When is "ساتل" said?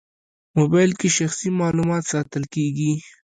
2.13-2.43